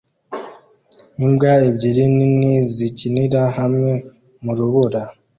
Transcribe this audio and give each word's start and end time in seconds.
Imbwa 1.25 1.51
ebyiri 1.67 2.03
nini 2.15 2.51
zikinira 2.73 3.41
hamwe 3.57 3.91
mu 4.43 4.51
rubura 4.57 5.01